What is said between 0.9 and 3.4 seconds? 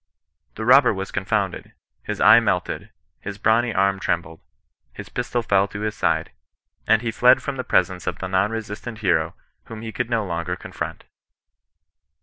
was confounded; his eye melted; his